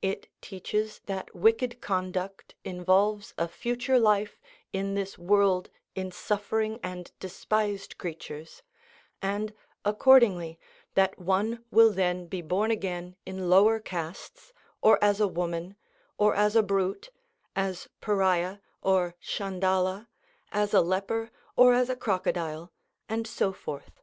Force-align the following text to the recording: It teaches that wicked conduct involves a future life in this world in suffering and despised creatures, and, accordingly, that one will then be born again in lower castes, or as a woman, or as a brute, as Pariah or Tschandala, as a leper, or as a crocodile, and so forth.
It 0.00 0.28
teaches 0.40 1.00
that 1.04 1.34
wicked 1.36 1.82
conduct 1.82 2.54
involves 2.64 3.34
a 3.36 3.46
future 3.46 3.98
life 3.98 4.40
in 4.72 4.94
this 4.94 5.18
world 5.18 5.68
in 5.94 6.10
suffering 6.10 6.80
and 6.82 7.12
despised 7.20 7.98
creatures, 7.98 8.62
and, 9.20 9.52
accordingly, 9.84 10.58
that 10.94 11.18
one 11.18 11.62
will 11.70 11.92
then 11.92 12.26
be 12.26 12.40
born 12.40 12.70
again 12.70 13.16
in 13.26 13.50
lower 13.50 13.78
castes, 13.78 14.54
or 14.80 14.98
as 15.04 15.20
a 15.20 15.28
woman, 15.28 15.76
or 16.16 16.34
as 16.34 16.56
a 16.56 16.62
brute, 16.62 17.10
as 17.54 17.86
Pariah 18.00 18.60
or 18.80 19.14
Tschandala, 19.20 20.08
as 20.52 20.72
a 20.72 20.80
leper, 20.80 21.30
or 21.54 21.74
as 21.74 21.90
a 21.90 21.96
crocodile, 21.96 22.72
and 23.10 23.26
so 23.26 23.52
forth. 23.52 24.00